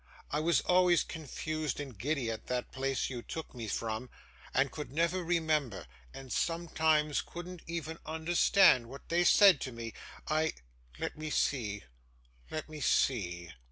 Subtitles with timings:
[0.31, 4.09] I was always confused and giddy at that place you took me from;
[4.51, 9.93] and could never remember, and sometimes couldn't even understand, what they said to me.
[10.27, 10.53] I
[10.97, 11.83] let me see
[12.49, 13.51] let me see!